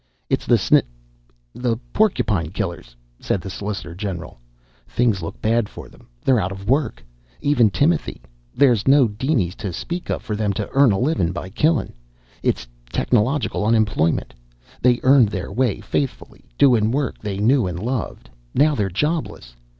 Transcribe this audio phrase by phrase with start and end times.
[0.31, 0.81] "It's the sn...
[1.53, 4.39] the porcupine killers," said the solicitor general.
[4.87, 6.07] "Things look bad for them.
[6.25, 7.05] They're out of work.
[7.39, 8.19] Even Timothy.
[8.55, 11.93] There's no dinies to speak of for them to earn a livin' by killin'.
[12.41, 14.33] It's technological unemployment.
[14.81, 18.27] They earned their way faithful, doin' work they knew an' loved.
[18.55, 19.55] Now they're jobless.